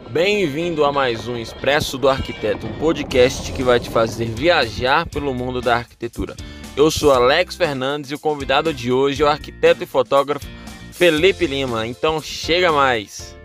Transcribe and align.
Bem-vindo 0.00 0.84
a 0.84 0.92
mais 0.92 1.28
um 1.28 1.36
Expresso 1.36 1.96
do 1.96 2.08
Arquiteto, 2.08 2.66
um 2.66 2.78
podcast 2.78 3.52
que 3.52 3.62
vai 3.62 3.78
te 3.78 3.88
fazer 3.88 4.26
viajar 4.26 5.08
pelo 5.08 5.32
mundo 5.32 5.60
da 5.60 5.76
arquitetura. 5.76 6.34
Eu 6.76 6.90
sou 6.90 7.12
Alex 7.12 7.54
Fernandes 7.54 8.10
e 8.10 8.14
o 8.14 8.18
convidado 8.18 8.74
de 8.74 8.92
hoje 8.92 9.22
é 9.22 9.26
o 9.26 9.28
arquiteto 9.28 9.84
e 9.84 9.86
fotógrafo 9.86 10.46
Felipe 10.92 11.46
Lima. 11.46 11.86
Então 11.86 12.20
chega 12.20 12.72
mais. 12.72 13.36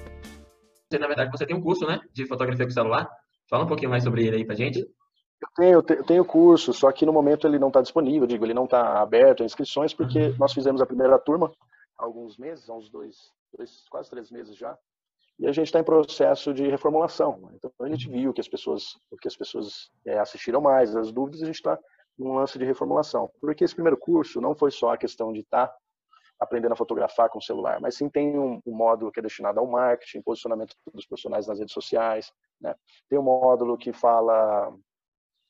Você, 0.89 0.97
na 0.97 1.07
verdade, 1.07 1.31
você 1.31 1.45
tem 1.45 1.55
um 1.55 1.61
curso, 1.61 1.85
né, 1.85 2.01
de 2.11 2.25
fotografia 2.25 2.65
com 2.65 2.71
celular. 2.71 3.07
Fala 3.47 3.63
um 3.63 3.67
pouquinho 3.67 3.91
mais 3.91 4.03
sobre 4.03 4.25
ele 4.25 4.37
aí 4.37 4.45
pra 4.45 4.55
gente. 4.55 4.79
Eu 4.79 5.47
tenho, 5.55 5.99
eu 5.99 6.03
tenho 6.03 6.25
curso, 6.25 6.73
só 6.73 6.91
que 6.91 7.05
no 7.05 7.13
momento 7.13 7.47
ele 7.47 7.59
não 7.59 7.69
está 7.69 7.81
disponível, 7.81 8.27
digo, 8.27 8.45
ele 8.45 8.53
não 8.53 8.65
está 8.65 9.01
aberto 9.01 9.43
a 9.43 9.45
inscrições, 9.45 9.93
porque 9.93 10.19
uhum. 10.19 10.35
nós 10.37 10.51
fizemos 10.51 10.81
a 10.81 10.85
primeira 10.85 11.17
turma 11.17 11.51
há 11.97 12.03
alguns 12.03 12.37
meses, 12.37 12.69
há 12.69 12.73
uns 12.73 12.89
dois, 12.89 13.31
dois 13.55 13.85
quase 13.89 14.09
três 14.09 14.29
meses 14.31 14.57
já, 14.57 14.77
e 15.39 15.47
a 15.47 15.51
gente 15.53 15.67
está 15.67 15.79
em 15.79 15.83
processo 15.83 16.53
de 16.53 16.67
reformulação. 16.67 17.37
Né? 17.37 17.51
Então 17.55 17.71
a 17.79 17.87
gente 17.87 18.09
viu 18.09 18.33
que 18.33 18.41
as 18.41 18.47
pessoas, 18.47 18.97
que 19.21 19.27
as 19.27 19.37
pessoas 19.37 19.89
é, 20.05 20.19
assistiram 20.19 20.59
mais, 20.59 20.95
as 20.95 21.11
dúvidas, 21.11 21.41
a 21.41 21.45
gente 21.45 21.55
está 21.55 21.79
num 22.17 22.33
lance 22.33 22.59
de 22.59 22.65
reformulação. 22.65 23.31
Porque 23.39 23.63
esse 23.63 23.73
primeiro 23.73 23.97
curso 23.97 24.41
não 24.41 24.53
foi 24.53 24.69
só 24.69 24.93
a 24.93 24.97
questão 24.97 25.31
de 25.31 25.39
estar 25.39 25.67
tá 25.67 25.77
aprendendo 26.37 26.73
a 26.73 26.75
fotografar 26.75 27.29
com 27.29 27.39
o 27.39 27.41
celular, 27.41 27.79
mas 27.81 27.95
sim 27.95 28.09
tem 28.09 28.37
um, 28.37 28.61
um, 28.65 28.73
módulo 28.73 29.11
que 29.11 29.19
é 29.19 29.23
destinado 29.23 29.59
ao 29.59 29.67
marketing, 29.67 30.21
posicionamento 30.21 30.73
dos 30.93 31.05
profissionais 31.05 31.47
nas 31.47 31.59
redes 31.59 31.73
sociais, 31.73 32.31
né? 32.61 32.75
Tem 33.09 33.19
um 33.19 33.23
módulo 33.23 33.77
que 33.77 33.91
fala 33.91 34.73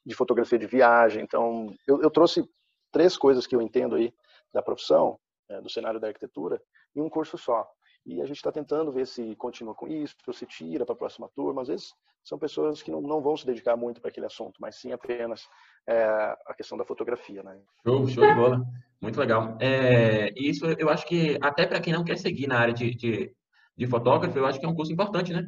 de 0.06 0.16
fotografia 0.16 0.58
de 0.58 0.66
viagem. 0.66 1.24
Então, 1.24 1.76
eu, 1.88 2.02
eu 2.02 2.10
trouxe 2.10 2.44
três 2.92 3.18
coisas 3.18 3.46
que 3.46 3.56
eu 3.56 3.62
entendo 3.62 3.96
aí 3.96 4.14
da 4.52 4.64
profissão, 4.64 5.20
é, 5.48 5.62
do 5.62 5.70
cenário 5.70 6.00
da 6.00 6.08
arquitetura, 6.08 6.62
em 6.96 7.02
um 7.02 7.10
curso 7.10 7.38
só. 7.38 7.70
E 8.06 8.22
a 8.22 8.26
gente 8.26 8.38
está 8.38 8.52
tentando 8.52 8.92
ver 8.92 9.06
se 9.06 9.36
continua 9.36 9.76
com 9.76 9.88
isso, 9.88 10.16
se 10.34 10.46
tira 10.46 10.86
para 10.86 10.94
a 10.94 10.98
próxima 10.98 11.30
turma. 11.30 11.62
Às 11.62 11.68
vezes 11.68 11.94
são 12.24 12.38
pessoas 12.38 12.82
que 12.82 12.92
não, 12.92 13.02
não 13.02 13.22
vão 13.22 13.36
se 13.36 13.46
dedicar 13.46 13.76
muito 13.76 14.02
para 14.02 14.10
aquele 14.10 14.26
assunto, 14.26 14.56
mas 14.60 14.76
sim 14.76 14.92
apenas 14.92 15.48
é, 15.88 16.04
a 16.46 16.54
questão 16.56 16.78
da 16.78 16.86
fotografia. 16.86 17.44
Né? 17.44 17.60
Show, 17.86 18.08
show 18.08 18.26
de 18.26 18.34
bola. 18.34 18.66
Muito 19.02 19.20
legal. 19.20 19.58
É, 19.62 20.34
isso 20.36 20.66
eu 20.66 20.90
acho 20.90 21.06
que, 21.06 21.38
até 21.42 21.66
para 21.66 21.80
quem 21.80 21.94
não 21.94 22.04
quer 22.04 22.18
seguir 22.18 22.48
na 22.48 22.60
área 22.60 22.74
de, 22.74 22.94
de, 22.94 23.34
de 23.76 23.88
fotógrafo, 23.88 24.38
eu 24.38 24.46
acho 24.46 24.60
que 24.60 24.66
é 24.66 24.70
um 24.70 24.76
curso 24.76 24.92
importante, 24.92 25.34
né? 25.34 25.48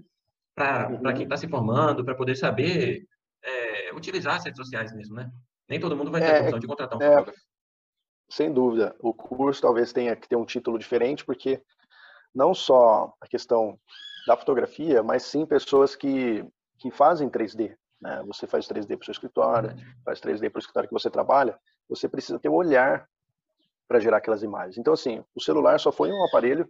Para 0.56 0.90
uhum. 0.90 1.14
quem 1.14 1.24
está 1.24 1.38
se 1.38 1.48
formando, 1.48 2.04
para 2.04 2.16
poder 2.16 2.36
saber 2.36 3.06
é, 3.44 3.94
utilizar 3.94 4.36
as 4.36 4.46
redes 4.46 4.58
sociais 4.58 4.94
mesmo, 4.94 5.16
né? 5.16 5.30
Nem 5.70 5.80
todo 5.80 5.96
mundo 5.96 6.12
vai 6.12 6.22
ter 6.22 6.28
é, 6.28 6.40
a 6.40 6.42
opção 6.44 6.60
de 6.60 6.68
contratar 6.68 6.98
um 6.98 7.02
é, 7.02 7.10
fotógrafo. 7.10 7.40
Sem 8.30 8.52
dúvida. 8.52 8.96
O 9.00 9.14
curso 9.14 9.62
talvez 9.62 9.92
tenha 9.92 10.16
que 10.16 10.28
ter 10.28 10.38
um 10.38 10.46
título 10.46 10.80
diferente, 10.80 11.26
porque 11.26 11.62
não 12.34 12.54
só 12.54 13.14
a 13.20 13.28
questão 13.28 13.78
da 14.28 14.38
fotografia, 14.38 15.02
mas 15.04 15.24
sim 15.24 15.46
pessoas 15.46 15.96
que, 15.96 16.46
que 16.78 16.92
fazem 16.92 17.30
3D. 17.30 17.76
Né? 18.00 18.24
Você 18.28 18.48
faz 18.48 18.68
3D 18.68 18.88
para 18.88 19.02
o 19.02 19.06
seu 19.06 19.12
escritório, 19.12 19.76
faz 20.04 20.20
3D 20.20 20.50
para 20.50 20.58
o 20.58 20.62
escritório 20.62 20.90
que 20.90 20.94
você 20.94 21.10
trabalha, 21.10 21.58
você 21.90 22.08
precisa 22.08 22.40
ter 22.40 22.50
o 22.50 22.54
um 22.54 22.56
olhar 22.56 23.08
para 23.88 24.00
gerar 24.00 24.18
aquelas 24.18 24.44
imagens. 24.44 24.78
Então, 24.78 24.94
assim, 24.94 25.24
o 25.36 25.42
celular 25.42 25.80
só 25.80 25.92
foi 25.92 26.12
um 26.12 26.26
aparelho 26.26 26.68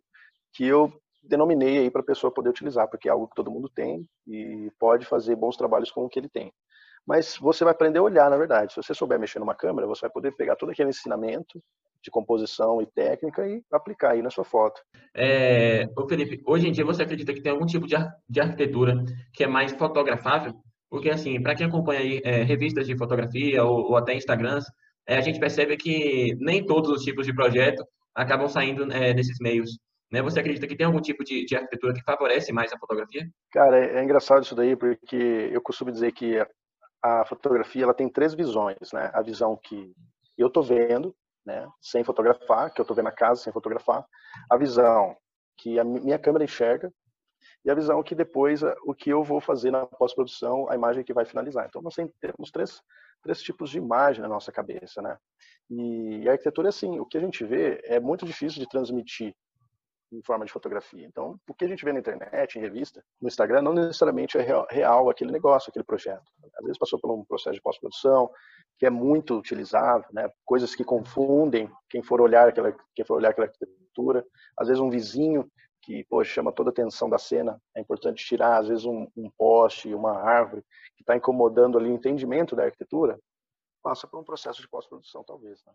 que 0.54 0.66
eu 0.66 0.92
denominei 1.24 1.78
aí 1.78 1.92
para 1.92 2.02
a 2.02 2.06
pessoa 2.06 2.34
poder 2.34 2.50
utilizar, 2.50 2.88
porque 2.88 3.08
é 3.08 3.12
algo 3.12 3.28
que 3.28 3.36
todo 3.36 3.52
mundo 3.52 3.70
tem 3.70 4.08
e 4.28 4.72
pode 4.80 5.06
fazer 5.06 5.36
bons 5.36 5.56
trabalhos 5.56 5.92
com 5.92 6.04
o 6.04 6.10
que 6.10 6.20
ele 6.20 6.30
tem. 6.30 6.52
Mas 7.06 7.38
você 7.38 7.64
vai 7.64 7.74
aprender 7.74 8.00
a 8.00 8.04
olhar, 8.04 8.30
na 8.30 8.38
verdade. 8.38 8.74
Se 8.74 8.82
você 8.82 8.94
souber 8.94 9.20
mexer 9.20 9.40
numa 9.40 9.56
câmera, 9.56 9.88
você 9.88 10.02
vai 10.02 10.10
poder 10.10 10.32
pegar 10.36 10.56
todo 10.56 10.72
aquele 10.72 10.90
ensinamento 10.90 11.62
de 12.04 12.12
composição 12.12 12.82
e 12.82 12.86
técnica 12.86 13.48
e 13.48 13.64
aplicar 13.72 14.12
aí 14.12 14.22
na 14.22 14.30
sua 14.30 14.44
foto. 14.44 14.82
É, 15.16 15.88
ô 15.98 16.08
Felipe, 16.08 16.42
hoje 16.46 16.68
em 16.68 16.72
dia 16.72 16.86
você 16.86 17.04
acredita 17.04 17.34
que 17.34 17.42
tem 17.42 17.52
algum 17.52 17.66
tipo 17.66 17.86
de, 17.88 17.96
ar 17.96 18.16
de 18.30 18.42
arquitetura 18.42 19.04
que 19.34 19.44
é 19.44 19.48
mais 19.48 19.72
fotografável? 19.74 20.54
Porque, 20.90 21.10
assim, 21.10 21.42
para 21.42 21.56
quem 21.56 21.68
acompanha 21.68 22.02
aí, 22.02 22.22
é, 22.24 22.44
revistas 22.44 22.86
de 22.86 22.98
fotografia 22.98 23.64
ou, 23.64 23.92
ou 23.92 23.96
até 23.96 24.14
Instagrams, 24.14 24.66
é, 25.08 25.16
a 25.16 25.22
gente 25.22 25.40
percebe 25.40 25.78
que 25.78 26.36
nem 26.40 26.66
todos 26.66 26.92
os 26.92 27.04
tipos 27.04 27.26
de 27.26 27.34
projeto 27.34 27.86
acabam 28.14 28.48
saindo 28.48 28.92
é, 28.92 29.14
nesses 29.14 29.38
meios. 29.40 29.78
Né? 30.12 30.22
Você 30.22 30.42
acredita 30.42 30.68
que 30.68 30.76
tem 30.76 30.86
algum 30.86 31.00
tipo 31.00 31.24
de, 31.24 31.46
de 31.46 31.56
arquitetura 31.56 31.94
que 31.94 32.04
favorece 32.04 32.52
mais 32.52 32.74
a 32.74 32.78
fotografia? 32.78 33.26
Cara, 33.52 33.80
é, 33.80 34.00
é 34.00 34.04
engraçado 34.04 34.44
isso 34.44 34.54
daí, 34.54 34.76
porque 34.76 35.50
eu 35.52 35.62
costumo 35.62 35.92
dizer 35.92 36.12
que 36.12 36.46
a 37.02 37.26
fotografia 37.26 37.84
ela 37.84 37.94
tem 37.94 38.10
três 38.10 38.34
visões, 38.34 38.92
né? 38.94 39.10
A 39.14 39.22
visão 39.22 39.58
que 39.58 39.94
eu 40.38 40.48
estou 40.48 40.62
vendo, 40.62 41.16
né, 41.46 41.68
sem 41.82 42.04
fotografar, 42.04 42.74
que 42.74 42.82
eu 42.82 42.84
estou 42.84 42.96
vendo 42.96 43.08
a 43.08 43.12
casa 43.12 43.42
sem 43.42 43.54
fotografar, 43.54 44.06
a 44.50 44.58
visão 44.58 45.16
que 45.58 45.80
a 45.80 45.84
minha 45.84 46.18
câmera 46.18 46.44
enxerga 46.44 46.92
e 47.64 47.70
a 47.70 47.76
visão 47.76 48.02
que 48.02 48.16
depois 48.16 48.62
o 48.86 48.94
que 48.94 49.10
eu 49.10 49.24
vou 49.24 49.40
fazer 49.40 49.72
na 49.72 49.86
pós-produção, 49.86 50.70
a 50.70 50.76
imagem 50.76 51.04
que 51.04 51.14
vai 51.14 51.26
finalizar. 51.26 51.68
Então 51.68 51.82
nós 51.82 51.96
temos 51.96 52.52
três, 52.52 52.82
três 53.22 53.42
tipos 53.42 53.70
de 53.70 53.78
imagem 53.78 54.22
na 54.22 54.28
nossa 54.28 54.52
cabeça, 54.52 55.02
né? 55.02 55.18
E 55.70 56.28
a 56.28 56.34
arquitetura, 56.34 56.70
assim, 56.70 57.00
o 57.00 57.06
que 57.06 57.18
a 57.18 57.22
gente 57.22 57.46
vê 57.46 57.80
é 57.86 58.00
muito 58.00 58.26
difícil 58.26 58.60
de 58.60 58.68
transmitir 58.68 59.36
em 60.12 60.22
forma 60.22 60.46
de 60.46 60.52
fotografia. 60.52 61.06
Então, 61.06 61.40
o 61.48 61.54
que 61.54 61.66
a 61.66 61.68
gente 61.68 61.86
vê 61.86 61.94
na 61.94 62.00
internet, 62.00 62.58
em 62.58 62.62
revista, 62.62 63.04
no 63.22 63.28
Instagram, 63.28 63.62
não 63.62 63.74
necessariamente 63.74 64.38
é 64.38 64.42
real, 64.42 64.68
real 64.70 65.10
aquele 65.10 65.32
negócio, 65.32 65.70
aquele 65.70 65.86
projeto. 65.86 66.24
Às 66.58 66.64
vezes 66.64 66.78
passou 66.78 67.00
por 67.00 67.12
um 67.12 67.24
processo 67.24 67.56
de 67.56 67.62
pós-produção 67.62 68.30
que 68.78 68.86
é 68.86 68.90
muito 68.90 69.38
utilizado, 69.38 70.06
né? 70.12 70.30
Coisas 70.44 70.74
que 70.76 70.84
confundem 70.84 71.70
quem 71.90 72.02
for 72.02 72.20
olhar 72.20 72.50
aquela, 72.50 72.76
quem 72.96 73.06
for 73.06 73.16
olhar 73.16 73.30
aquela 73.30 73.48
arquitetura. 73.48 74.26
Às 74.58 74.68
vezes 74.68 74.82
um 74.82 74.90
vizinho 74.90 75.50
que 75.82 76.04
poxa, 76.06 76.32
chama 76.32 76.52
toda 76.52 76.70
a 76.70 76.72
atenção 76.72 77.10
da 77.10 77.18
cena, 77.18 77.60
é 77.76 77.82
importante 77.82 78.24
tirar, 78.26 78.60
às 78.60 78.68
vezes 78.68 78.86
um, 78.86 79.08
um 79.16 79.30
poste, 79.32 79.94
uma 79.94 80.14
árvore 80.14 80.64
que 80.96 81.02
está 81.02 81.16
incomodando 81.16 81.78
ali 81.78 81.90
o 81.90 81.94
entendimento 81.94 82.56
da 82.56 82.64
arquitetura, 82.64 83.20
passa 83.82 84.08
por 84.08 84.20
um 84.20 84.24
processo 84.24 84.62
de 84.62 84.68
pós-produção 84.68 85.24
talvez. 85.24 85.64
Né? 85.66 85.74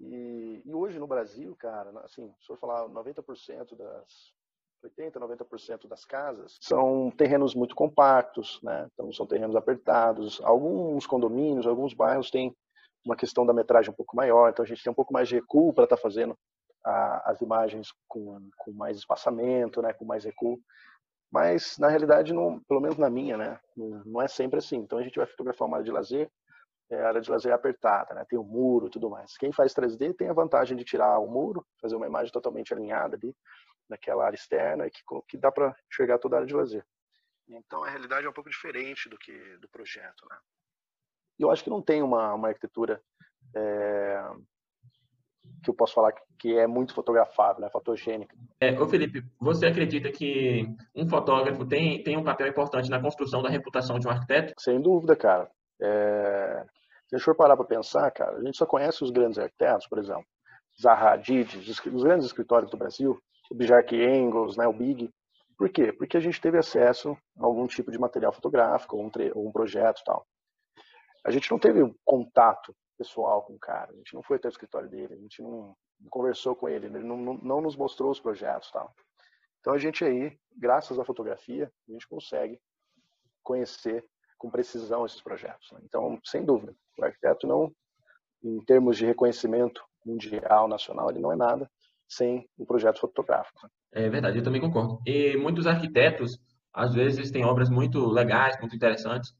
E, 0.00 0.62
e, 0.64 0.74
hoje 0.74 0.98
no 0.98 1.06
Brasil, 1.06 1.54
cara, 1.56 1.90
assim, 2.04 2.32
se 2.40 2.50
eu 2.52 2.56
falar 2.56 2.88
90% 2.88 3.76
das 3.76 4.32
80, 4.82 5.18
90% 5.18 5.88
das 5.88 6.04
casas 6.04 6.58
são 6.60 7.10
terrenos 7.10 7.54
muito 7.54 7.74
compactos, 7.74 8.60
né? 8.62 8.88
Então 8.92 9.12
são 9.12 9.26
terrenos 9.26 9.56
apertados. 9.56 10.40
Alguns 10.42 11.06
condomínios, 11.06 11.66
alguns 11.66 11.94
bairros 11.94 12.30
têm 12.30 12.54
uma 13.04 13.16
questão 13.16 13.46
da 13.46 13.52
metragem 13.52 13.90
um 13.90 13.96
pouco 13.96 14.16
maior, 14.16 14.50
então 14.50 14.64
a 14.64 14.68
gente 14.68 14.82
tem 14.82 14.90
um 14.90 14.94
pouco 14.94 15.12
mais 15.12 15.28
de 15.28 15.36
recuo 15.36 15.72
para 15.72 15.84
estar 15.84 15.96
tá 15.96 16.02
fazendo 16.02 16.36
a, 16.84 17.30
as 17.30 17.40
imagens 17.40 17.88
com, 18.08 18.48
com 18.58 18.72
mais 18.72 18.96
espaçamento, 18.98 19.80
né? 19.80 19.92
Com 19.92 20.04
mais 20.04 20.24
recuo. 20.24 20.60
Mas 21.30 21.76
na 21.78 21.88
realidade, 21.88 22.32
não, 22.32 22.60
pelo 22.68 22.80
menos 22.80 22.98
na 22.98 23.10
minha, 23.10 23.36
né? 23.36 23.58
Não, 23.76 24.02
não 24.04 24.22
é 24.22 24.28
sempre 24.28 24.58
assim. 24.58 24.76
Então 24.76 24.98
a 24.98 25.02
gente 25.02 25.16
vai 25.16 25.26
fotografar 25.26 25.66
uma 25.66 25.78
área 25.78 25.84
de 25.84 25.92
lazer, 25.92 26.30
é, 26.90 27.00
a 27.00 27.08
área 27.08 27.20
de 27.20 27.30
lazer 27.30 27.52
é 27.52 27.54
apertada, 27.54 28.14
né? 28.14 28.24
tem 28.28 28.38
o 28.38 28.42
um 28.42 28.46
muro 28.46 28.86
e 28.86 28.90
tudo 28.90 29.10
mais. 29.10 29.36
Quem 29.36 29.52
faz 29.52 29.74
3D 29.74 30.14
tem 30.16 30.28
a 30.28 30.32
vantagem 30.32 30.76
de 30.76 30.84
tirar 30.84 31.18
o 31.18 31.28
muro, 31.28 31.66
fazer 31.80 31.96
uma 31.96 32.06
imagem 32.06 32.32
totalmente 32.32 32.72
alinhada 32.72 33.16
ali, 33.16 33.34
naquela 33.88 34.24
área 34.24 34.36
externa, 34.36 34.88
que, 34.90 35.00
que 35.28 35.36
dá 35.36 35.50
para 35.50 35.74
enxergar 35.90 36.18
toda 36.18 36.36
a 36.36 36.38
área 36.38 36.46
de 36.46 36.54
lazer. 36.54 36.84
Então 37.48 37.84
a 37.84 37.90
realidade 37.90 38.26
é 38.26 38.30
um 38.30 38.32
pouco 38.32 38.50
diferente 38.50 39.08
do 39.08 39.18
que 39.18 39.32
do 39.58 39.68
projeto. 39.68 40.26
Né? 40.28 40.36
E 41.38 41.42
eu 41.42 41.50
acho 41.50 41.62
que 41.62 41.70
não 41.70 41.82
tem 41.82 42.02
uma, 42.02 42.34
uma 42.34 42.48
arquitetura 42.48 43.00
é, 43.54 44.22
que 45.62 45.70
eu 45.70 45.74
posso 45.74 45.94
falar 45.94 46.12
que 46.38 46.56
é 46.56 46.66
muito 46.66 46.94
fotografável, 46.94 47.62
né, 47.62 47.70
fotogênica. 47.70 48.36
É, 48.60 48.78
ô 48.78 48.86
Felipe, 48.86 49.24
você 49.38 49.66
acredita 49.66 50.10
que 50.10 50.66
um 50.94 51.08
fotógrafo 51.08 51.64
tem, 51.66 52.02
tem 52.02 52.16
um 52.16 52.24
papel 52.24 52.48
importante 52.48 52.90
na 52.90 53.00
construção 53.00 53.42
da 53.42 53.48
reputação 53.48 53.98
de 53.98 54.06
um 54.06 54.10
arquiteto? 54.10 54.54
Sem 54.58 54.80
dúvida, 54.80 55.16
cara. 55.16 55.50
É, 55.80 56.64
se 57.08 57.14
a 57.14 57.18
gente 57.18 57.24
for 57.24 57.36
parar 57.36 57.56
para 57.56 57.64
pensar, 57.64 58.10
cara, 58.10 58.36
a 58.36 58.42
gente 58.42 58.56
só 58.56 58.66
conhece 58.66 59.02
os 59.04 59.10
grandes 59.10 59.38
arquitetos, 59.38 59.86
por 59.86 59.98
exemplo, 59.98 60.26
Zaha 60.80 61.12
Hadid, 61.12 61.56
os 61.58 62.02
grandes 62.02 62.26
escritórios 62.26 62.70
do 62.70 62.76
Brasil, 62.76 63.18
o 63.50 63.54
Bjark 63.54 63.94
Engels, 63.94 64.56
né, 64.56 64.66
o 64.66 64.72
Big. 64.72 65.10
Por 65.56 65.70
quê? 65.70 65.92
Porque 65.92 66.16
a 66.16 66.20
gente 66.20 66.40
teve 66.40 66.58
acesso 66.58 67.16
a 67.38 67.44
algum 67.44 67.66
tipo 67.66 67.90
de 67.90 67.98
material 67.98 68.32
fotográfico, 68.32 68.96
ou 68.96 69.04
um, 69.04 69.10
ou 69.34 69.48
um 69.48 69.52
projeto 69.52 70.02
tal. 70.04 70.26
A 71.24 71.30
gente 71.30 71.50
não 71.50 71.58
teve 71.58 71.80
contato 72.04 72.74
pessoal 72.98 73.42
com 73.42 73.54
o 73.54 73.58
cara, 73.58 73.92
a 73.92 73.96
gente 73.96 74.14
não 74.14 74.22
foi 74.22 74.36
até 74.36 74.48
o 74.48 74.50
escritório 74.50 74.88
dele, 74.88 75.14
a 75.14 75.18
gente 75.18 75.42
não, 75.42 75.76
não 76.00 76.10
conversou 76.10 76.56
com 76.56 76.68
ele, 76.68 76.86
ele 76.86 76.98
não, 77.00 77.16
não, 77.16 77.34
não, 77.34 77.60
nos 77.60 77.76
mostrou 77.76 78.10
os 78.10 78.20
projetos 78.20 78.70
tal. 78.70 78.92
Então 79.60 79.74
a 79.74 79.78
gente 79.78 80.04
aí, 80.04 80.36
graças 80.56 80.98
à 80.98 81.04
fotografia, 81.04 81.70
a 81.88 81.92
gente 81.92 82.08
consegue 82.08 82.58
conhecer 83.42 84.04
com 84.46 84.50
precisão 84.50 85.04
esses 85.04 85.20
projetos. 85.20 85.70
Né? 85.72 85.80
Então, 85.84 86.18
sem 86.24 86.44
dúvida, 86.44 86.72
o 86.98 87.04
arquiteto 87.04 87.46
não, 87.46 87.72
em 88.42 88.60
termos 88.60 88.96
de 88.96 89.04
reconhecimento 89.04 89.82
mundial, 90.04 90.68
nacional, 90.68 91.10
ele 91.10 91.18
não 91.18 91.32
é 91.32 91.36
nada 91.36 91.68
sem 92.08 92.48
o 92.56 92.62
um 92.62 92.66
projeto 92.66 93.00
fotográfico. 93.00 93.58
Né? 93.64 93.70
É 93.92 94.08
verdade, 94.08 94.38
eu 94.38 94.44
também 94.44 94.60
concordo. 94.60 95.00
E 95.04 95.36
muitos 95.36 95.66
arquitetos, 95.66 96.38
às 96.72 96.94
vezes, 96.94 97.32
têm 97.32 97.44
obras 97.44 97.68
muito 97.68 98.06
legais, 98.06 98.56
muito 98.60 98.76
interessantes, 98.76 99.34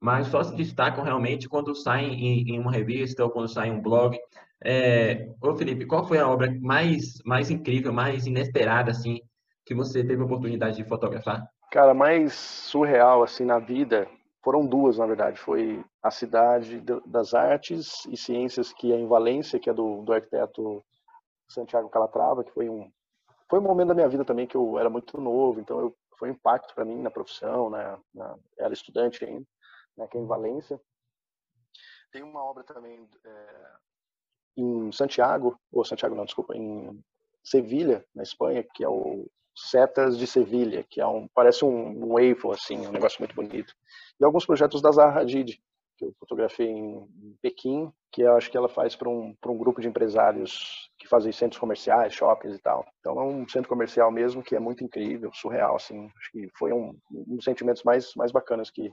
mas 0.00 0.28
só 0.28 0.44
se 0.44 0.54
destacam 0.54 1.02
realmente 1.02 1.48
quando 1.48 1.74
saem 1.74 2.12
em, 2.14 2.54
em 2.54 2.60
uma 2.60 2.70
revista 2.70 3.24
ou 3.24 3.30
quando 3.30 3.48
saem 3.48 3.72
em 3.72 3.76
um 3.76 3.82
blog. 3.82 4.16
É... 4.64 5.28
Ô 5.40 5.56
Felipe, 5.56 5.86
qual 5.86 6.06
foi 6.06 6.18
a 6.18 6.28
obra 6.28 6.52
mais, 6.60 7.20
mais 7.24 7.50
incrível, 7.50 7.92
mais 7.92 8.26
inesperada, 8.26 8.92
assim, 8.92 9.20
que 9.66 9.74
você 9.74 10.04
teve 10.04 10.22
a 10.22 10.24
oportunidade 10.24 10.76
de 10.76 10.84
fotografar? 10.84 11.44
Cara, 11.72 11.94
mais 11.94 12.34
surreal 12.34 13.24
assim 13.24 13.44
na 13.44 13.58
vida 13.58 14.06
foram 14.42 14.66
duas, 14.66 14.98
na 14.98 15.06
verdade. 15.06 15.38
Foi 15.38 15.84
a 16.02 16.10
cidade 16.10 16.82
das 17.06 17.32
artes 17.32 18.04
e 18.06 18.16
ciências 18.16 18.72
que 18.72 18.92
é 18.92 18.96
em 18.96 19.06
Valência, 19.06 19.58
que 19.58 19.70
é 19.70 19.74
do, 19.74 20.02
do 20.02 20.12
arquiteto 20.12 20.84
Santiago 21.48 21.88
Calatrava, 21.88 22.44
que 22.44 22.52
foi 22.52 22.68
um 22.68 22.90
foi 23.48 23.58
um 23.58 23.62
momento 23.62 23.88
da 23.88 23.94
minha 23.94 24.08
vida 24.08 24.24
também 24.24 24.46
que 24.46 24.56
eu 24.56 24.78
era 24.78 24.88
muito 24.88 25.20
novo, 25.20 25.60
então 25.60 25.78
eu, 25.78 25.94
foi 26.18 26.30
um 26.30 26.32
impacto 26.32 26.74
para 26.74 26.86
mim 26.86 27.02
na 27.02 27.10
profissão, 27.10 27.68
né? 27.68 27.98
Na, 28.14 28.34
era 28.58 28.72
estudante 28.72 29.22
ainda, 29.26 29.46
né? 29.94 30.08
Que 30.08 30.16
é 30.16 30.20
em 30.22 30.26
Valência. 30.26 30.80
Tem 32.10 32.22
uma 32.22 32.42
obra 32.42 32.64
também 32.64 33.06
é, 33.22 33.72
em 34.56 34.90
Santiago, 34.90 35.60
ou 35.70 35.84
Santiago 35.84 36.14
não, 36.14 36.24
desculpa, 36.24 36.56
em 36.56 36.98
Sevilha, 37.42 38.04
na 38.14 38.22
Espanha, 38.22 38.64
que 38.74 38.84
é 38.84 38.88
o 38.88 39.26
Setas 39.54 40.16
de 40.16 40.26
Sevilha, 40.26 40.84
que 40.88 41.00
é 41.00 41.06
um 41.06 41.28
parece 41.34 41.64
um, 41.64 42.14
um 42.14 42.50
assim, 42.52 42.86
um 42.86 42.92
negócio 42.92 43.20
muito 43.20 43.34
bonito. 43.34 43.74
E 44.20 44.24
alguns 44.24 44.46
projetos 44.46 44.80
da 44.80 44.90
Zaha 44.90 45.20
Hadid, 45.20 45.60
que 45.96 46.04
eu 46.04 46.14
fotografei 46.18 46.68
em 46.68 47.06
Pequim, 47.42 47.92
que 48.10 48.22
eu 48.22 48.36
acho 48.36 48.50
que 48.50 48.56
ela 48.56 48.68
faz 48.68 48.96
para 48.96 49.08
um, 49.08 49.34
um 49.46 49.58
grupo 49.58 49.80
de 49.80 49.88
empresários 49.88 50.90
que 50.98 51.08
fazem 51.08 51.32
centros 51.32 51.58
comerciais, 51.58 52.14
shoppings 52.14 52.56
e 52.56 52.60
tal. 52.60 52.84
Então 53.00 53.18
é 53.18 53.24
um 53.24 53.48
centro 53.48 53.68
comercial 53.68 54.10
mesmo 54.10 54.42
que 54.42 54.54
é 54.54 54.60
muito 54.60 54.84
incrível, 54.84 55.30
surreal, 55.32 55.76
assim. 55.76 56.10
Acho 56.18 56.30
que 56.30 56.48
foi 56.56 56.72
um, 56.72 56.96
um 57.10 57.36
dos 57.36 57.44
sentimentos 57.44 57.82
mais, 57.82 58.14
mais 58.14 58.32
bacanas 58.32 58.70
que, 58.70 58.90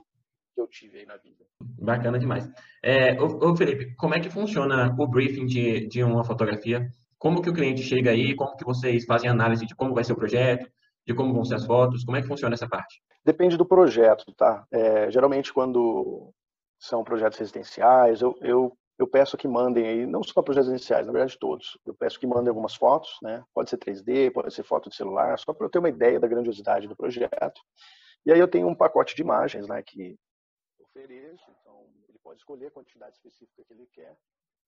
que 0.54 0.60
eu 0.60 0.66
tive 0.66 0.98
aí 1.00 1.06
na 1.06 1.16
vida. 1.16 1.44
Bacana 1.60 2.18
demais. 2.18 2.48
É, 2.82 3.20
ô, 3.20 3.50
ô, 3.50 3.56
Felipe, 3.56 3.94
como 3.96 4.14
é 4.14 4.20
que 4.20 4.30
funciona 4.30 4.94
o 4.98 5.06
briefing 5.06 5.46
de, 5.46 5.86
de 5.86 6.02
uma 6.02 6.24
fotografia? 6.24 6.90
Como 7.20 7.42
que 7.42 7.50
o 7.50 7.52
cliente 7.52 7.82
chega 7.82 8.12
aí? 8.12 8.34
Como 8.34 8.56
que 8.56 8.64
vocês 8.64 9.04
fazem 9.04 9.28
análise 9.28 9.66
de 9.66 9.76
como 9.76 9.94
vai 9.94 10.02
ser 10.02 10.14
o 10.14 10.16
projeto? 10.16 10.66
De 11.06 11.14
como 11.14 11.34
vão 11.34 11.44
ser 11.44 11.56
as 11.56 11.66
fotos? 11.66 12.02
Como 12.02 12.16
é 12.16 12.22
que 12.22 12.26
funciona 12.26 12.54
essa 12.54 12.66
parte? 12.66 13.02
Depende 13.22 13.58
do 13.58 13.66
projeto, 13.66 14.32
tá? 14.32 14.66
É, 14.72 15.10
geralmente, 15.10 15.52
quando 15.52 16.32
são 16.78 17.04
projetos 17.04 17.38
residenciais, 17.38 18.22
eu, 18.22 18.34
eu, 18.40 18.74
eu 18.98 19.06
peço 19.06 19.36
que 19.36 19.46
mandem 19.46 19.86
aí, 19.86 20.06
não 20.06 20.22
só 20.22 20.40
projetos 20.40 20.70
residenciais, 20.70 21.06
na 21.06 21.12
verdade 21.12 21.38
todos, 21.38 21.78
eu 21.84 21.94
peço 21.94 22.18
que 22.18 22.26
mandem 22.26 22.48
algumas 22.48 22.74
fotos, 22.74 23.10
né? 23.22 23.44
Pode 23.52 23.68
ser 23.68 23.76
3D, 23.76 24.32
pode 24.32 24.54
ser 24.54 24.62
foto 24.62 24.88
de 24.88 24.96
celular, 24.96 25.38
só 25.38 25.52
para 25.52 25.66
eu 25.66 25.70
ter 25.70 25.78
uma 25.78 25.90
ideia 25.90 26.18
da 26.18 26.26
grandiosidade 26.26 26.88
do 26.88 26.96
projeto. 26.96 27.60
E 28.24 28.32
aí 28.32 28.40
eu 28.40 28.48
tenho 28.48 28.66
um 28.66 28.74
pacote 28.74 29.14
de 29.14 29.20
imagens, 29.20 29.68
né, 29.68 29.82
que 29.82 30.18
ofereço, 30.78 31.44
então 31.60 31.86
ele 32.08 32.18
pode 32.22 32.40
escolher 32.40 32.68
a 32.68 32.70
quantidade 32.70 33.14
específica 33.16 33.62
que 33.66 33.74
ele 33.74 33.86
quer 33.92 34.16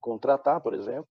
contratar, 0.01 0.61
por 0.61 0.75
exemplo. 0.75 1.09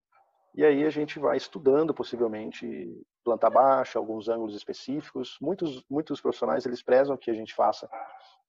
E 0.54 0.66
aí 0.66 0.86
a 0.86 0.90
gente 0.90 1.18
vai 1.20 1.38
estudando 1.38 1.94
possivelmente 1.94 2.92
planta 3.24 3.50
baixa, 3.50 3.98
alguns 3.98 4.28
ângulos 4.28 4.56
específicos. 4.56 5.38
Muitos 5.42 5.84
muitos 5.90 6.20
profissionais 6.20 6.66
eles 6.66 6.84
prezam 6.84 7.18
que 7.18 7.32
a 7.32 7.34
gente 7.34 7.54
faça 7.54 7.90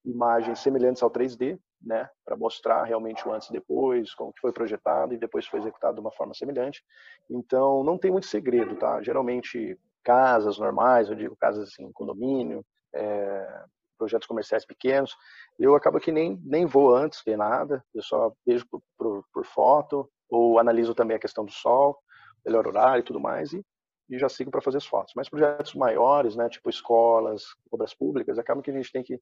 imagens 0.04 0.58
semelhantes 0.58 1.02
ao 1.02 1.10
3D, 1.10 1.58
né, 1.80 2.08
para 2.24 2.36
mostrar 2.36 2.84
realmente 2.84 3.26
o 3.26 3.32
antes 3.32 3.48
e 3.48 3.52
depois, 3.52 4.14
como 4.14 4.32
que 4.32 4.40
foi 4.40 4.52
projetado 4.52 5.14
e 5.14 5.18
depois 5.18 5.46
foi 5.46 5.60
executado 5.60 5.94
de 5.94 6.00
uma 6.00 6.10
forma 6.10 6.34
semelhante. 6.34 6.82
Então 7.30 7.84
não 7.84 7.98
tem 7.98 8.10
muito 8.10 8.26
segredo, 8.26 8.76
tá? 8.76 9.00
Geralmente 9.02 9.78
casas 10.02 10.58
normais, 10.58 11.08
eu 11.08 11.14
digo 11.14 11.36
casas 11.36 11.68
assim, 11.68 11.90
condomínio, 11.92 12.64
é, 12.94 13.64
projetos 13.96 14.26
comerciais 14.26 14.64
pequenos, 14.64 15.16
eu 15.58 15.76
acabo 15.76 16.00
que 16.00 16.10
nem 16.10 16.40
nem 16.44 16.66
vou 16.66 16.94
antes 16.94 17.22
ver 17.24 17.36
nada, 17.36 17.84
eu 17.94 18.02
só 18.02 18.32
vejo 18.44 18.66
por, 18.68 18.82
por, 18.98 19.24
por 19.32 19.44
foto, 19.46 20.10
ou 20.32 20.58
analiso 20.58 20.94
também 20.94 21.16
a 21.16 21.20
questão 21.20 21.44
do 21.44 21.52
sol, 21.52 21.98
melhor 22.44 22.66
horário 22.66 23.00
e 23.00 23.04
tudo 23.04 23.20
mais, 23.20 23.52
e, 23.52 23.62
e 24.08 24.18
já 24.18 24.28
sigo 24.28 24.50
para 24.50 24.62
fazer 24.62 24.78
as 24.78 24.86
fotos. 24.86 25.12
Mas 25.14 25.28
projetos 25.28 25.74
maiores, 25.74 26.34
né, 26.34 26.48
tipo 26.48 26.70
escolas, 26.70 27.42
obras 27.70 27.94
públicas, 27.94 28.38
acaba 28.38 28.62
que 28.62 28.70
a 28.70 28.74
gente 28.74 28.90
tem 28.90 29.02
que 29.02 29.20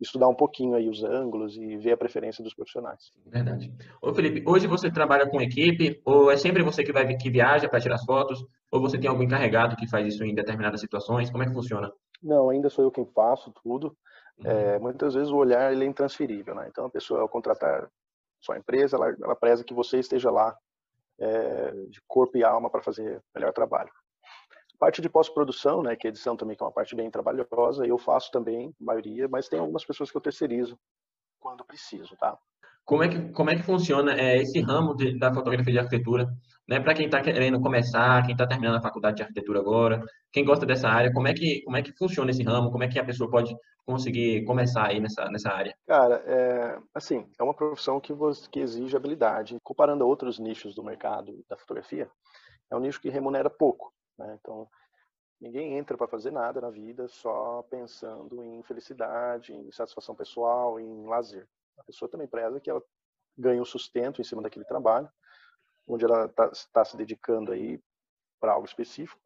estudar 0.00 0.28
um 0.28 0.34
pouquinho 0.34 0.74
aí 0.74 0.88
os 0.88 1.02
ângulos 1.02 1.56
e 1.56 1.76
ver 1.76 1.92
a 1.92 1.96
preferência 1.96 2.42
dos 2.42 2.54
profissionais. 2.54 3.10
Verdade. 3.26 3.72
Ô 4.00 4.14
Felipe, 4.14 4.42
hoje 4.46 4.66
você 4.66 4.90
trabalha 4.90 5.28
com 5.28 5.40
equipe 5.40 6.00
ou 6.04 6.30
é 6.30 6.36
sempre 6.36 6.62
você 6.62 6.84
que 6.84 6.92
vai 6.92 7.16
que 7.16 7.30
viaja 7.30 7.68
para 7.68 7.80
tirar 7.80 7.96
as 7.96 8.04
fotos 8.04 8.44
ou 8.70 8.80
você 8.80 8.98
tem 8.98 9.08
algum 9.08 9.22
encarregado 9.22 9.76
que 9.76 9.88
faz 9.88 10.06
isso 10.06 10.24
em 10.24 10.34
determinadas 10.34 10.80
situações? 10.80 11.30
Como 11.30 11.42
é 11.42 11.46
que 11.46 11.52
funciona? 11.52 11.92
Não, 12.22 12.48
ainda 12.50 12.70
sou 12.70 12.84
eu 12.84 12.90
quem 12.90 13.06
faço 13.06 13.52
tudo. 13.62 13.96
Uhum. 14.38 14.50
É, 14.50 14.78
muitas 14.78 15.14
vezes 15.14 15.30
o 15.30 15.36
olhar 15.36 15.72
ele 15.72 15.84
é 15.84 15.88
intransferível, 15.88 16.54
né? 16.54 16.66
Então 16.68 16.86
a 16.86 16.90
pessoa 16.90 17.20
ao 17.20 17.28
contratar 17.28 17.88
sua 18.44 18.58
empresa, 18.58 18.96
ela, 18.96 19.16
ela 19.22 19.36
preza 19.36 19.64
que 19.64 19.72
você 19.72 19.98
esteja 19.98 20.30
lá 20.30 20.56
é, 21.18 21.70
de 21.88 22.00
corpo 22.06 22.36
e 22.36 22.44
alma 22.44 22.68
para 22.68 22.82
fazer 22.82 23.22
melhor 23.34 23.52
trabalho. 23.52 23.90
Parte 24.78 25.00
de 25.00 25.08
pós-produção, 25.08 25.82
né, 25.82 25.96
que 25.96 26.06
é 26.06 26.10
edição 26.10 26.36
também, 26.36 26.56
que 26.56 26.62
é 26.62 26.66
uma 26.66 26.72
parte 26.72 26.94
bem 26.94 27.10
trabalhosa, 27.10 27.86
eu 27.86 27.96
faço 27.96 28.30
também, 28.30 28.74
maioria, 28.78 29.28
mas 29.28 29.48
tem 29.48 29.58
algumas 29.58 29.84
pessoas 29.84 30.10
que 30.10 30.16
eu 30.16 30.20
terceirizo 30.20 30.78
quando 31.40 31.64
preciso, 31.64 32.16
tá? 32.16 32.38
Como 32.84 33.02
é 33.02 33.08
que, 33.08 33.32
como 33.32 33.50
é 33.50 33.56
que 33.56 33.62
funciona 33.62 34.14
é, 34.20 34.36
esse 34.36 34.60
ramo 34.60 34.94
de, 34.94 35.18
da 35.18 35.32
fotografia 35.32 35.72
de 35.72 35.78
arquitetura? 35.78 36.28
Né, 36.68 36.80
para 36.80 36.94
quem 36.94 37.06
está 37.06 37.20
querendo 37.20 37.60
começar, 37.60 38.22
quem 38.22 38.32
está 38.32 38.46
terminando 38.46 38.76
a 38.76 38.82
faculdade 38.82 39.16
de 39.16 39.22
arquitetura 39.22 39.60
agora, 39.60 40.02
quem 40.32 40.44
gosta 40.44 40.64
dessa 40.64 40.88
área, 40.88 41.12
como 41.12 41.28
é 41.28 41.34
que 41.34 41.62
como 41.62 41.76
é 41.76 41.82
que 41.82 41.92
funciona 41.92 42.30
esse 42.30 42.42
ramo? 42.42 42.70
Como 42.70 42.82
é 42.82 42.88
que 42.88 42.98
a 42.98 43.04
pessoa 43.04 43.30
pode 43.30 43.54
conseguir 43.84 44.44
começar 44.44 44.86
aí 44.86 44.98
nessa 44.98 45.28
nessa 45.30 45.50
área? 45.50 45.76
Cara, 45.86 46.22
é, 46.26 46.78
assim, 46.94 47.26
é 47.38 47.42
uma 47.42 47.52
profissão 47.52 48.00
que 48.00 48.14
você, 48.14 48.48
que 48.50 48.60
exige 48.60 48.96
habilidade. 48.96 49.58
Comparando 49.62 50.04
a 50.04 50.06
outros 50.06 50.38
nichos 50.38 50.74
do 50.74 50.82
mercado 50.82 51.44
da 51.48 51.56
fotografia, 51.56 52.08
é 52.70 52.76
um 52.76 52.80
nicho 52.80 53.00
que 53.00 53.10
remunera 53.10 53.50
pouco. 53.50 53.92
Né? 54.18 54.38
Então, 54.40 54.66
ninguém 55.40 55.76
entra 55.76 55.96
para 55.98 56.08
fazer 56.08 56.30
nada 56.30 56.60
na 56.60 56.70
vida 56.70 57.08
só 57.08 57.62
pensando 57.70 58.42
em 58.42 58.62
felicidade, 58.62 59.52
em 59.52 59.70
satisfação 59.70 60.14
pessoal, 60.14 60.80
em 60.80 61.06
lazer. 61.06 61.46
A 61.78 61.84
pessoa 61.84 62.10
também 62.10 62.26
preza 62.26 62.60
que 62.60 62.70
ela 62.70 62.82
ganha 63.36 63.60
o 63.60 63.66
sustento 63.66 64.20
em 64.20 64.24
cima 64.24 64.42
daquele 64.42 64.64
trabalho, 64.64 65.08
onde 65.86 66.04
ela 66.04 66.26
está 66.26 66.50
tá 66.72 66.84
se 66.84 66.96
dedicando 66.96 67.52
aí 67.52 67.80
para 68.40 68.52
algo 68.52 68.66
específico. 68.66 69.20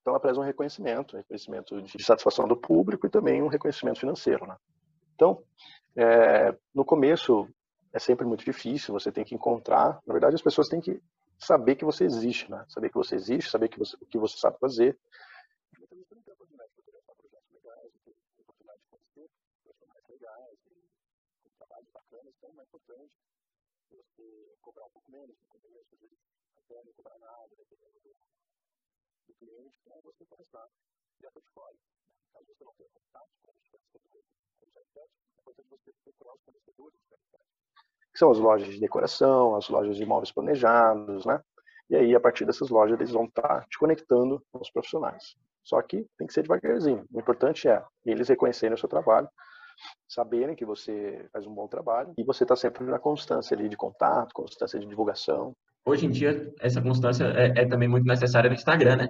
Então 0.00 0.12
ela 0.12 0.20
preza 0.20 0.40
um 0.40 0.44
reconhecimento, 0.44 1.14
um 1.14 1.18
reconhecimento 1.18 1.82
de 1.82 2.04
satisfação 2.04 2.46
do 2.46 2.56
público 2.56 3.06
e 3.06 3.10
também 3.10 3.42
um 3.42 3.48
reconhecimento 3.48 4.00
financeiro. 4.00 4.46
Né? 4.46 4.56
Então, 5.14 5.42
é, 5.96 6.56
no 6.74 6.84
começo 6.84 7.48
é 7.92 7.98
sempre 7.98 8.26
muito 8.26 8.44
difícil, 8.44 8.94
você 8.94 9.10
tem 9.10 9.24
que 9.24 9.34
encontrar, 9.34 10.00
na 10.06 10.12
verdade 10.12 10.34
as 10.34 10.42
pessoas 10.42 10.68
têm 10.68 10.80
que 10.80 11.02
saber 11.38 11.76
que 11.76 11.84
você 11.84 12.04
existe, 12.04 12.50
né? 12.50 12.64
Saber 12.68 12.88
que 12.88 12.96
você 12.96 13.14
existe, 13.14 13.50
saber 13.50 13.68
que 13.68 13.78
você, 13.78 13.96
o 14.00 14.06
que 14.06 14.18
você 14.18 14.36
sabe 14.36 14.58
fazer. 14.58 14.98
Então, 22.28 22.50
é 22.58 22.62
importante 22.62 23.12
você 23.90 24.56
cobrar 24.60 24.84
um 24.84 24.90
pouco 24.90 25.10
menos 25.10 25.36
às 25.54 25.60
vezes 25.62 26.18
até 26.56 26.84
não 26.84 26.92
cobrar 26.92 27.18
nada, 27.18 27.48
dependendo 27.56 28.00
do, 28.00 28.14
do 29.28 29.34
cliente, 29.34 29.76
para 29.84 30.00
você 30.02 30.24
começar 30.26 30.68
portfólio. 31.32 31.78
Caso 32.32 32.46
você 32.46 32.64
não 32.64 32.74
tenha 32.74 32.90
contato 32.90 33.28
com 33.42 33.52
os 33.52 33.68
fornecedores, 33.68 34.26
com 34.60 34.66
os 34.66 34.76
arquitetos, 34.76 35.10
é 35.36 35.40
importante 35.40 35.68
você 35.70 35.92
procurar 36.04 36.34
os 36.34 36.42
fornecedores 36.42 37.00
arquitetos 37.12 37.58
que 38.12 38.18
são 38.18 38.30
as 38.30 38.38
lojas 38.38 38.68
de 38.68 38.80
decoração, 38.80 39.54
as 39.54 39.68
lojas 39.68 39.96
de 39.96 40.02
imóveis 40.02 40.32
planejados, 40.32 41.24
né? 41.24 41.40
E 41.88 41.96
aí, 41.96 42.14
a 42.14 42.20
partir 42.20 42.44
dessas 42.44 42.68
lojas, 42.68 42.98
eles 42.98 43.12
vão 43.12 43.26
estar 43.26 43.66
te 43.68 43.78
conectando 43.78 44.44
com 44.50 44.60
os 44.60 44.70
profissionais. 44.70 45.36
Só 45.62 45.80
que 45.82 46.06
tem 46.18 46.26
que 46.26 46.32
ser 46.32 46.42
devagarzinho. 46.42 47.06
O 47.12 47.20
importante 47.20 47.68
é 47.68 47.82
eles 48.04 48.28
reconhecerem 48.28 48.74
o 48.74 48.78
seu 48.78 48.88
trabalho, 48.88 49.28
saberem 50.08 50.56
que 50.56 50.64
você 50.64 51.26
faz 51.32 51.46
um 51.46 51.54
bom 51.54 51.66
trabalho 51.68 52.12
e 52.16 52.24
você 52.24 52.44
está 52.44 52.56
sempre 52.56 52.84
na 52.84 52.98
constância 52.98 53.56
ali 53.56 53.68
de 53.68 53.76
contato, 53.76 54.32
constância 54.32 54.78
de 54.78 54.86
divulgação. 54.86 55.54
Hoje 55.84 56.06
em 56.06 56.10
dia, 56.10 56.52
essa 56.60 56.82
constância 56.82 57.24
é, 57.24 57.62
é 57.62 57.66
também 57.66 57.88
muito 57.88 58.06
necessária 58.06 58.50
no 58.50 58.56
Instagram, 58.56 58.96
né? 58.96 59.08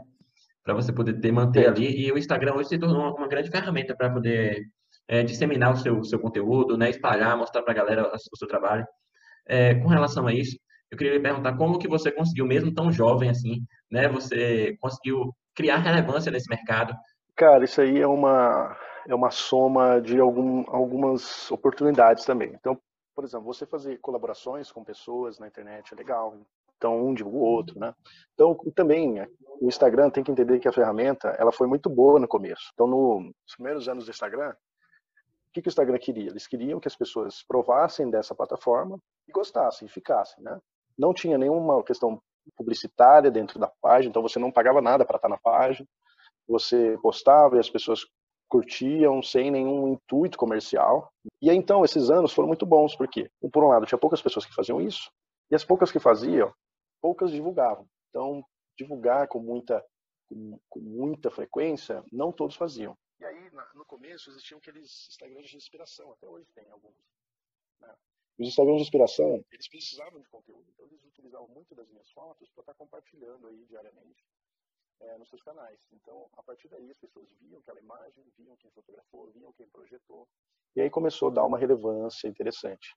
Para 0.62 0.75
você 0.75 0.92
poder 0.92 1.18
ter, 1.20 1.32
manter 1.32 1.64
é. 1.64 1.68
ali. 1.68 2.06
E 2.06 2.12
o 2.12 2.18
Instagram 2.18 2.54
hoje 2.54 2.68
se 2.68 2.78
tornou 2.78 3.16
uma, 3.16 3.28
grande 3.28 3.50
ferramenta 3.50 3.96
para 3.96 4.10
poder 4.10 4.62
é, 5.08 5.22
disseminar 5.22 5.72
o 5.72 5.76
seu, 5.76 6.04
seu 6.04 6.18
conteúdo, 6.18 6.76
né, 6.76 6.90
espalhar, 6.90 7.37
mostrar 7.37 7.62
para 7.62 7.72
a 7.72 7.76
galera 7.76 8.12
o 8.12 8.37
seu 8.37 8.46
trabalho. 8.46 8.87
É, 9.46 9.75
com 9.76 9.88
relação 9.88 10.26
a 10.26 10.32
isso, 10.32 10.56
eu 10.90 10.96
queria 10.96 11.14
lhe 11.14 11.20
perguntar 11.20 11.56
como 11.56 11.78
que 11.78 11.88
você 11.88 12.12
conseguiu, 12.12 12.46
mesmo 12.46 12.72
tão 12.72 12.92
jovem 12.92 13.30
assim, 13.30 13.62
né, 13.90 14.08
você 14.08 14.76
conseguiu 14.80 15.34
criar 15.54 15.78
relevância 15.78 16.30
nesse 16.30 16.48
mercado? 16.48 16.94
Cara, 17.34 17.64
isso 17.64 17.80
aí 17.80 17.98
é 17.98 18.06
uma, 18.06 18.76
é 19.09 19.15
uma 19.15 19.31
soma 19.31 20.00
de 20.00 20.21
algum, 20.21 20.65
algumas 20.69 21.50
oportunidades 21.50 22.25
também. 22.27 22.53
Então, 22.55 22.79
por 23.15 23.25
exemplo, 23.25 23.47
você 23.47 23.67
fazer 23.67 23.99
colaborações 23.99 24.71
com 24.71 24.85
pessoas 24.85 25.38
na 25.38 25.49
internet 25.49 25.93
é 25.93 25.97
legal. 25.97 26.37
Então, 26.77 27.05
um 27.05 27.15
divulga 27.15 27.38
o 27.38 27.41
outro, 27.41 27.81
né? 27.81 27.93
Então, 28.35 28.55
também, 28.75 29.21
o 29.61 29.67
Instagram 29.67 30.11
tem 30.11 30.23
que 30.23 30.31
entender 30.31 30.61
que 30.61 30.69
a 30.69 30.73
ferramenta, 30.73 31.29
ela 31.38 31.50
foi 31.50 31.67
muito 31.67 31.91
boa 31.91 32.21
no 32.21 32.29
começo. 32.29 32.71
Então, 32.75 32.87
no, 32.87 33.21
nos 33.21 33.55
primeiros 33.57 33.88
anos 33.88 34.05
do 34.05 34.11
Instagram, 34.11 34.50
o 34.50 35.53
que, 35.53 35.62
que 35.62 35.69
o 35.69 35.71
Instagram 35.71 35.99
queria? 35.99 36.31
Eles 36.31 36.47
queriam 36.47 36.79
que 36.79 36.87
as 36.87 36.95
pessoas 36.95 37.43
provassem 37.43 38.09
dessa 38.11 38.35
plataforma 38.35 39.00
e 39.27 39.33
gostassem, 39.33 39.88
e 39.88 39.91
ficassem, 39.91 40.45
né? 40.45 40.61
Não 40.97 41.15
tinha 41.15 41.38
nenhuma 41.38 41.83
questão 41.83 42.21
publicitária 42.57 43.31
dentro 43.31 43.59
da 43.59 43.73
página, 43.81 44.11
então 44.11 44.23
você 44.23 44.38
não 44.38 44.53
pagava 44.53 44.81
nada 44.81 45.05
para 45.05 45.17
estar 45.17 45.29
na 45.29 45.38
página. 45.38 45.88
você 46.47 46.97
postava 47.03 47.57
e 47.57 47.59
as 47.59 47.69
pessoas 47.69 48.07
curtiam 48.49 49.23
sem 49.23 49.50
nenhum 49.50 49.88
intuito 49.88 50.38
comercial. 50.38 51.12
E 51.40 51.50
então, 51.50 51.85
esses 51.85 52.11
anos 52.11 52.33
foram 52.33 52.49
muito 52.49 52.67
bons, 52.67 52.97
porque, 52.97 53.31
por 53.52 53.62
um 53.62 53.69
lado, 53.69 53.87
tinha 53.87 53.99
poucas 53.99 54.23
pessoas 54.23 54.47
que 54.47 54.55
faziam 54.55 54.81
isso, 54.81 55.11
e 55.50 55.55
as 55.55 55.64
poucas 55.64 55.93
que 55.93 56.00
faziam, 56.00 56.52
poucas 57.00 57.31
divulgavam. 57.31 57.87
Então, 58.09 58.45
divulgar 58.76 59.28
com 59.28 59.38
muita, 59.38 59.85
com, 60.26 60.59
com 60.69 60.81
muita 60.81 61.31
frequência, 61.31 62.02
não 62.11 62.33
todos 62.33 62.57
faziam. 62.57 62.97
E 63.21 63.25
aí, 63.25 63.50
no 63.75 63.85
começo, 63.85 64.31
existiam 64.31 64.59
aqueles 64.59 65.09
Instagrams 65.09 65.50
de 65.50 65.57
inspiração, 65.57 66.12
até 66.12 66.26
hoje 66.28 66.50
tem 66.55 66.69
alguns. 66.71 66.95
Né? 67.81 67.95
Os 68.38 68.49
Instagrams 68.49 68.78
de 68.78 68.85
inspiração, 68.85 69.45
eles 69.50 69.69
precisavam 69.69 70.21
de 70.21 70.28
conteúdo, 70.28 70.64
então 70.71 70.87
eles 70.87 71.05
utilizavam 71.05 71.49
muito 71.49 71.75
das 71.75 71.88
minhas 71.90 72.09
fotos 72.11 72.49
para 72.50 72.62
estar 72.62 72.75
compartilhando 72.75 73.49
aí 73.49 73.64
diariamente 73.67 74.25
é, 75.00 75.19
nos 75.19 75.28
seus 75.28 75.43
canais. 75.43 75.78
Então, 75.93 76.28
a 76.37 76.43
partir 76.43 76.69
daí, 76.69 76.90
as 76.90 76.99
pessoas 76.99 77.28
viam 77.40 77.61
aquela 77.61 77.81
imagem, 77.81 78.25
viam 78.37 78.57
quem 78.57 78.71
fotografou, 78.71 79.31
viam 79.33 79.52
quem 79.52 79.69
projetou. 79.69 80.28
E 80.76 80.81
aí 80.81 80.90
começou 80.90 81.28
a 81.28 81.35
dar 81.35 81.45
uma 81.45 81.59
relevância 81.59 82.28
interessante. 82.28 82.95